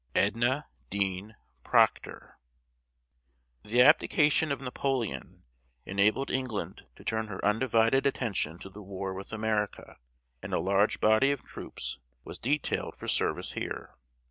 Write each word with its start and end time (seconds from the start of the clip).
EDNA 0.15 0.65
DEAN 0.89 1.35
PROCTOR. 1.63 2.39
The 3.63 3.83
abdication 3.83 4.51
of 4.51 4.59
Napoleon 4.59 5.43
enabled 5.85 6.31
England 6.31 6.87
to 6.95 7.03
turn 7.03 7.27
her 7.27 7.39
undivided 7.45 8.07
attention 8.07 8.57
to 8.57 8.69
the 8.71 8.81
war 8.81 9.13
with 9.13 9.31
America, 9.31 9.97
and 10.41 10.55
a 10.55 10.59
large 10.59 11.01
body 11.01 11.31
of 11.31 11.45
troops 11.45 11.99
was 12.23 12.39
detailed 12.39 12.95
for 12.97 13.07
service 13.07 13.51
here. 13.51 13.93